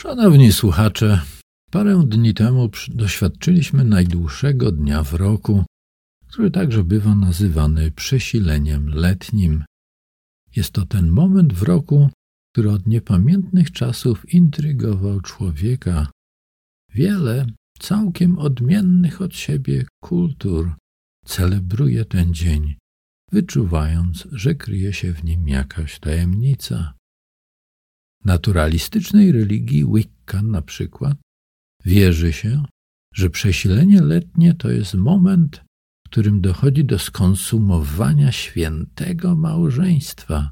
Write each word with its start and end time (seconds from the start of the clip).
Szanowni 0.00 0.52
słuchacze, 0.52 1.20
parę 1.70 2.02
dni 2.06 2.34
temu 2.34 2.70
doświadczyliśmy 2.88 3.84
najdłuższego 3.84 4.72
dnia 4.72 5.02
w 5.02 5.14
roku, 5.14 5.64
który 6.26 6.50
także 6.50 6.84
bywa 6.84 7.14
nazywany 7.14 7.90
przesileniem 7.90 8.88
letnim. 8.88 9.64
Jest 10.56 10.72
to 10.72 10.86
ten 10.86 11.10
moment 11.10 11.52
w 11.52 11.62
roku, 11.62 12.10
który 12.52 12.70
od 12.70 12.86
niepamiętnych 12.86 13.72
czasów 13.72 14.34
intrygował 14.34 15.20
człowieka. 15.20 16.06
Wiele 16.94 17.46
całkiem 17.78 18.38
odmiennych 18.38 19.20
od 19.20 19.36
siebie 19.36 19.84
kultur 20.02 20.74
celebruje 21.24 22.04
ten 22.04 22.34
dzień, 22.34 22.76
wyczuwając, 23.32 24.28
że 24.32 24.54
kryje 24.54 24.92
się 24.92 25.12
w 25.12 25.24
nim 25.24 25.48
jakaś 25.48 25.98
tajemnica. 25.98 26.99
Naturalistycznej 28.24 29.32
religii 29.32 29.86
Wicca 29.94 30.42
na 30.42 30.62
przykład 30.62 31.16
wierzy 31.84 32.32
się, 32.32 32.64
że 33.14 33.30
przesilenie 33.30 34.02
letnie 34.02 34.54
to 34.54 34.70
jest 34.70 34.94
moment, 34.94 35.64
w 36.06 36.10
którym 36.10 36.40
dochodzi 36.40 36.84
do 36.84 36.98
skonsumowania 36.98 38.32
świętego 38.32 39.36
małżeństwa, 39.36 40.50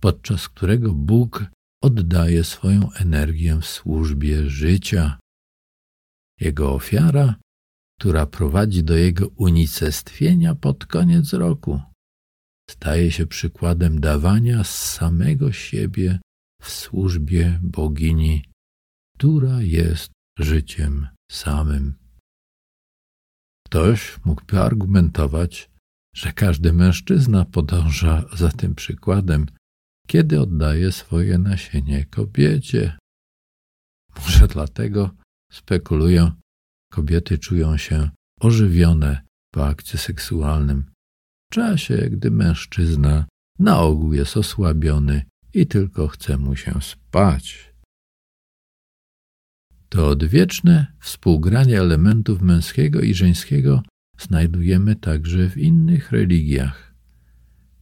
podczas 0.00 0.48
którego 0.48 0.94
Bóg 0.94 1.46
oddaje 1.82 2.44
swoją 2.44 2.92
energię 2.92 3.56
w 3.56 3.66
służbie 3.66 4.50
życia. 4.50 5.18
Jego 6.40 6.74
ofiara, 6.74 7.34
która 7.98 8.26
prowadzi 8.26 8.84
do 8.84 8.96
jego 8.96 9.28
unicestwienia 9.28 10.54
pod 10.54 10.86
koniec 10.86 11.32
roku, 11.32 11.80
staje 12.70 13.10
się 13.10 13.26
przykładem 13.26 14.00
dawania 14.00 14.64
z 14.64 14.94
samego 14.94 15.52
siebie 15.52 16.18
w 16.62 16.70
służbie 16.70 17.60
bogini, 17.62 18.44
która 19.16 19.62
jest 19.62 20.12
życiem 20.38 21.08
samym. 21.30 21.94
Ktoś 23.66 24.24
mógłby 24.24 24.60
argumentować, 24.60 25.70
że 26.14 26.32
każdy 26.32 26.72
mężczyzna 26.72 27.44
podąża 27.44 28.24
za 28.36 28.50
tym 28.50 28.74
przykładem, 28.74 29.46
kiedy 30.06 30.40
oddaje 30.40 30.92
swoje 30.92 31.38
nasienie 31.38 32.04
kobiecie. 32.04 32.98
Może 34.16 34.48
dlatego 34.48 35.10
spekuluję, 35.52 36.32
kobiety 36.92 37.38
czują 37.38 37.76
się 37.76 38.10
ożywione 38.40 39.22
po 39.52 39.66
akcie 39.66 39.98
seksualnym, 39.98 40.90
w 41.50 41.54
czasie, 41.54 41.96
gdy 42.10 42.30
mężczyzna 42.30 43.26
na 43.58 43.80
ogół 43.80 44.12
jest 44.12 44.36
osłabiony 44.36 45.22
i 45.54 45.66
tylko 45.66 46.08
chce 46.08 46.38
mu 46.38 46.56
się 46.56 46.82
spać. 46.82 47.74
To 49.88 50.08
odwieczne 50.08 50.86
współgranie 51.00 51.80
elementów 51.80 52.42
męskiego 52.42 53.00
i 53.00 53.14
żeńskiego 53.14 53.82
znajdujemy 54.18 54.96
także 54.96 55.50
w 55.50 55.58
innych 55.58 56.12
religiach. 56.12 56.94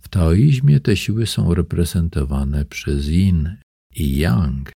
W 0.00 0.08
taoizmie 0.08 0.80
te 0.80 0.96
siły 0.96 1.26
są 1.26 1.54
reprezentowane 1.54 2.64
przez 2.64 3.08
yin 3.08 3.56
i 3.94 4.18
yang, 4.18 4.72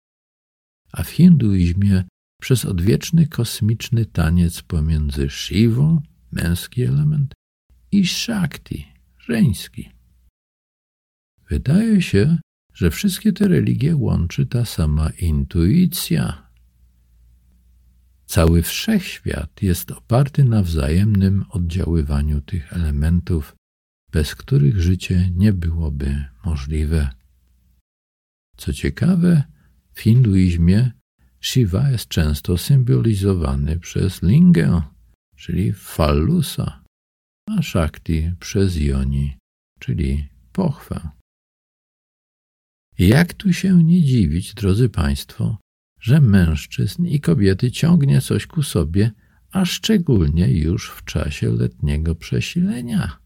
a 0.92 1.02
w 1.02 1.08
hinduizmie 1.08 2.04
przez 2.40 2.64
odwieczny 2.64 3.26
kosmiczny 3.26 4.06
taniec 4.06 4.62
pomiędzy 4.62 5.30
Shivą, 5.30 6.00
męski 6.32 6.82
element, 6.82 7.34
i 7.92 8.06
Shakti, 8.06 8.86
żeński. 9.18 9.90
Wydaje 11.50 12.02
się, 12.02 12.38
że 12.78 12.90
wszystkie 12.90 13.32
te 13.32 13.48
religie 13.48 13.96
łączy 13.96 14.46
ta 14.46 14.64
sama 14.64 15.10
intuicja. 15.10 16.48
Cały 18.26 18.62
wszechświat 18.62 19.62
jest 19.62 19.90
oparty 19.90 20.44
na 20.44 20.62
wzajemnym 20.62 21.44
oddziaływaniu 21.50 22.40
tych 22.40 22.72
elementów, 22.72 23.56
bez 24.12 24.34
których 24.34 24.80
życie 24.80 25.30
nie 25.34 25.52
byłoby 25.52 26.24
możliwe. 26.44 27.10
Co 28.56 28.72
ciekawe, 28.72 29.42
w 29.92 30.00
hinduizmie 30.00 30.92
Shiva 31.40 31.90
jest 31.90 32.08
często 32.08 32.58
symbolizowany 32.58 33.78
przez 33.78 34.22
lingę, 34.22 34.82
czyli 35.36 35.72
fallusa, 35.72 36.82
a 37.46 37.62
Shakti 37.62 38.32
przez 38.40 38.76
yoni, 38.76 39.36
czyli 39.78 40.28
pochwę. 40.52 41.17
Jak 42.98 43.34
tu 43.34 43.52
się 43.52 43.84
nie 43.84 44.02
dziwić, 44.02 44.54
drodzy 44.54 44.88
Państwo, 44.88 45.58
że 46.00 46.20
mężczyzn 46.20 47.06
i 47.06 47.20
kobiety 47.20 47.70
ciągnie 47.70 48.20
coś 48.20 48.46
ku 48.46 48.62
sobie, 48.62 49.10
a 49.52 49.64
szczególnie 49.64 50.52
już 50.52 50.90
w 50.90 51.04
czasie 51.04 51.50
letniego 51.50 52.14
przesilenia. 52.14 53.18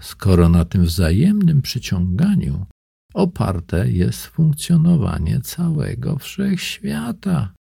Skoro 0.00 0.48
na 0.48 0.64
tym 0.64 0.84
wzajemnym 0.84 1.62
przyciąganiu 1.62 2.66
oparte 3.14 3.90
jest 3.90 4.26
funkcjonowanie 4.26 5.40
całego 5.40 6.18
wszechświata. 6.18 7.54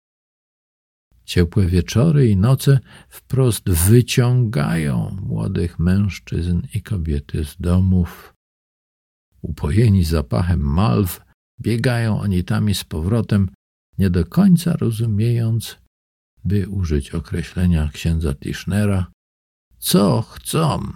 Ciepłe 1.25 1.65
wieczory 1.65 2.29
i 2.29 2.37
noce 2.37 2.79
wprost 3.09 3.69
wyciągają 3.69 5.17
młodych 5.21 5.79
mężczyzn 5.79 6.61
i 6.73 6.81
kobiety 6.81 7.45
z 7.45 7.57
domów, 7.57 8.33
Upojeni 9.41 10.03
zapachem 10.03 10.59
malw, 10.59 11.21
biegają 11.61 12.19
oni 12.19 12.43
tam 12.43 12.69
i 12.69 12.75
z 12.75 12.83
powrotem, 12.83 13.49
nie 13.97 14.09
do 14.09 14.25
końca 14.25 14.73
rozumiejąc, 14.73 15.77
by 16.45 16.69
użyć 16.69 17.11
określenia 17.11 17.89
księdza 17.93 18.33
Tischnera, 18.33 19.11
co 19.77 20.21
chcą. 20.21 20.93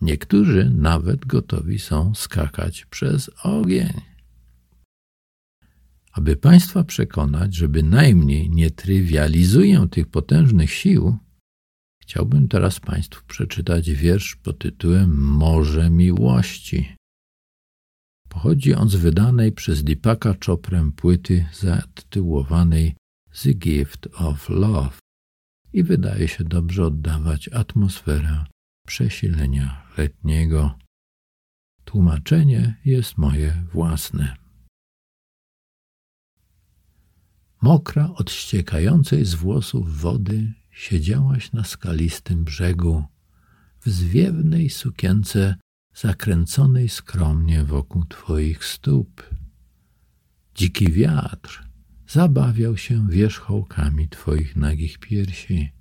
Niektórzy 0.00 0.70
nawet 0.70 1.26
gotowi 1.26 1.78
są 1.78 2.14
skakać 2.14 2.84
przez 2.84 3.30
ogień. 3.42 4.00
Aby 6.12 6.36
Państwa 6.36 6.84
przekonać, 6.84 7.54
że 7.54 7.68
bynajmniej 7.68 8.50
nie 8.50 8.70
trywializuję 8.70 9.88
tych 9.90 10.06
potężnych 10.08 10.70
sił, 10.72 11.18
Chciałbym 12.02 12.48
teraz 12.48 12.80
Państwu 12.80 13.26
przeczytać 13.26 13.90
wiersz 13.90 14.36
pod 14.36 14.58
tytułem 14.58 15.16
Morze 15.16 15.90
Miłości. 15.90 16.96
Pochodzi 18.28 18.74
on 18.74 18.88
z 18.88 18.94
wydanej 18.94 19.52
przez 19.52 19.84
Deepaka 19.84 20.34
Choprę 20.46 20.90
płyty 20.96 21.46
zatytułowanej 21.52 22.96
The 23.42 23.54
Gift 23.54 24.08
of 24.14 24.48
Love 24.48 24.98
i 25.72 25.82
wydaje 25.82 26.28
się 26.28 26.44
dobrze 26.44 26.86
oddawać 26.86 27.48
atmosferę 27.48 28.44
przesilenia 28.86 29.86
letniego. 29.98 30.78
Tłumaczenie 31.84 32.80
jest 32.84 33.18
moje 33.18 33.64
własne. 33.72 34.36
Mokra 37.62 38.10
od 38.14 38.30
ściekającej 38.30 39.24
z 39.24 39.34
włosów 39.34 40.00
wody 40.00 40.52
siedziałaś 40.72 41.52
na 41.52 41.64
skalistym 41.64 42.44
brzegu, 42.44 43.04
w 43.80 43.90
zwiewnej 43.90 44.70
sukience 44.70 45.56
zakręconej 45.94 46.88
skromnie 46.88 47.64
wokół 47.64 48.04
twoich 48.04 48.64
stóp. 48.64 49.30
Dziki 50.54 50.92
wiatr 50.92 51.68
zabawiał 52.08 52.76
się 52.76 53.08
wierzchołkami 53.08 54.08
twoich 54.08 54.56
nagich 54.56 54.98
piersi, 54.98 55.72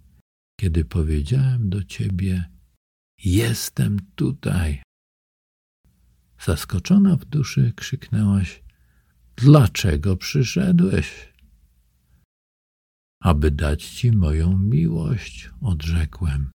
kiedy 0.59 0.85
powiedziałem 0.85 1.69
do 1.69 1.83
ciebie: 1.83 2.45
Jestem 3.23 3.99
tutaj. 4.15 4.81
Zaskoczona 6.39 7.15
w 7.15 7.25
duszy 7.25 7.73
krzyknęłaś: 7.75 8.63
Dlaczego 9.35 10.17
przyszedłeś? 10.17 11.30
Aby 13.21 13.51
dać 13.51 13.85
Ci 13.85 14.11
moją 14.11 14.57
miłość, 14.57 15.49
odrzekłem. 15.61 16.51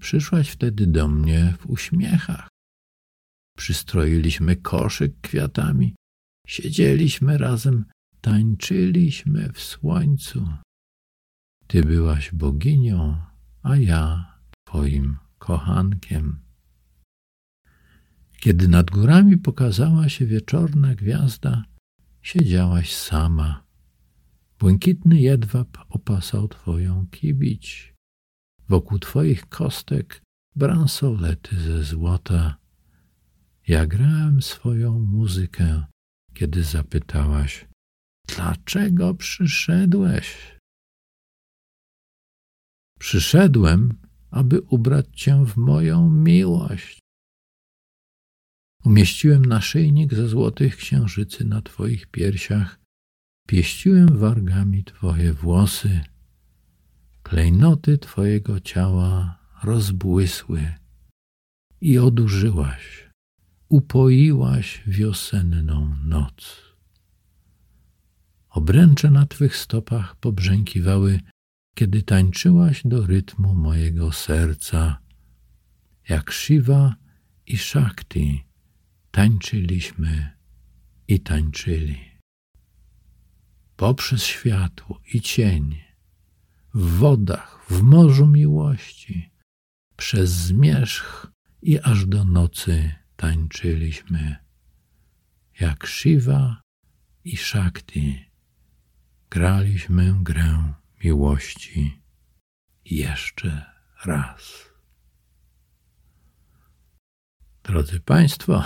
Przyszłaś 0.00 0.50
wtedy 0.50 0.86
do 0.86 1.08
mnie 1.08 1.54
w 1.58 1.66
uśmiechach. 1.66 2.48
Przystroiliśmy 3.56 4.56
koszyk 4.56 5.20
kwiatami, 5.20 5.94
siedzieliśmy 6.46 7.38
razem, 7.38 7.84
tańczyliśmy 8.20 9.52
w 9.52 9.60
słońcu. 9.60 10.48
Ty 11.66 11.82
byłaś 11.82 12.32
boginią, 12.32 13.22
a 13.62 13.76
ja 13.76 14.32
Twoim 14.66 15.16
kochankiem. 15.38 16.40
Kiedy 18.40 18.68
nad 18.68 18.90
górami 18.90 19.38
pokazała 19.38 20.08
się 20.08 20.26
wieczorna 20.26 20.94
gwiazda, 20.94 21.64
siedziałaś 22.22 22.96
sama 22.96 23.65
Błękitny 24.58 25.20
jedwab 25.20 25.78
opasał 25.88 26.48
twoją 26.48 27.06
kibić. 27.10 27.94
Wokół 28.68 28.98
twoich 28.98 29.46
kostek 29.48 30.22
bransolety 30.56 31.60
ze 31.60 31.84
złota. 31.84 32.56
Ja 33.68 33.86
grałem 33.86 34.42
swoją 34.42 34.98
muzykę, 34.98 35.84
kiedy 36.34 36.62
zapytałaś, 36.62 37.68
dlaczego 38.26 39.14
przyszedłeś? 39.14 40.56
Przyszedłem, 42.98 44.00
aby 44.30 44.60
ubrać 44.60 45.06
cię 45.12 45.44
w 45.44 45.56
moją 45.56 46.10
miłość. 46.10 46.98
Umieściłem 48.84 49.44
naszyjnik 49.44 50.14
ze 50.14 50.28
złotych 50.28 50.76
księżycy 50.76 51.44
na 51.44 51.62
twoich 51.62 52.06
piersiach, 52.06 52.85
pieściłem 53.46 54.18
wargami 54.18 54.84
twoje 54.84 55.32
włosy, 55.32 56.00
klejnoty 57.22 57.98
twojego 57.98 58.60
ciała 58.60 59.38
rozbłysły 59.62 60.74
i 61.80 61.98
odurzyłaś, 61.98 63.10
upoiłaś 63.68 64.82
wiosenną 64.86 65.96
noc. 66.04 66.66
Obręcze 68.50 69.10
na 69.10 69.26
twych 69.26 69.56
stopach 69.56 70.16
pobrzękiwały, 70.16 71.20
kiedy 71.74 72.02
tańczyłaś 72.02 72.82
do 72.84 73.06
rytmu 73.06 73.54
mojego 73.54 74.12
serca, 74.12 74.98
jak 76.08 76.32
Shiva 76.32 76.94
i 77.46 77.58
Shakti 77.58 78.44
tańczyliśmy 79.10 80.30
i 81.08 81.20
tańczyli. 81.20 82.05
Poprzez 83.76 84.22
światło 84.22 85.00
i 85.14 85.20
cień, 85.20 85.82
w 86.74 86.98
wodach, 86.98 87.66
w 87.70 87.82
morzu 87.82 88.26
miłości, 88.26 89.30
przez 89.96 90.30
zmierzch 90.30 91.26
i 91.62 91.80
aż 91.80 92.06
do 92.06 92.24
nocy 92.24 92.94
tańczyliśmy, 93.16 94.36
jak 95.60 95.86
Shiva 95.86 96.60
i 97.24 97.36
Shakti 97.36 98.24
graliśmy 99.30 100.14
grę 100.22 100.72
miłości 101.04 102.02
jeszcze 102.84 103.64
raz. 104.04 104.68
Drodzy 107.62 108.00
Państwo, 108.00 108.64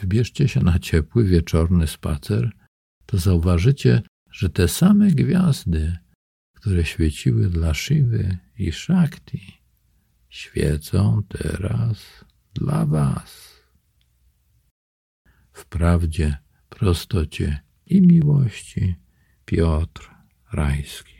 wybierzcie 0.00 0.48
się 0.48 0.60
na 0.60 0.78
ciepły 0.78 1.24
wieczorny 1.24 1.86
spacer, 1.86 2.50
to 3.06 3.18
zauważycie, 3.18 4.02
że 4.34 4.48
te 4.48 4.68
same 4.68 5.10
gwiazdy, 5.10 5.96
które 6.52 6.84
świeciły 6.84 7.50
dla 7.50 7.74
Shiwy 7.74 8.38
i 8.58 8.72
Shakti, 8.72 9.62
świecą 10.28 11.22
teraz 11.28 12.24
dla 12.54 12.86
Was. 12.86 13.54
W 15.52 15.66
prawdzie, 15.66 16.36
prostocie 16.68 17.60
i 17.86 18.02
miłości 18.02 18.94
Piotr 19.44 20.10
Rajski. 20.52 21.13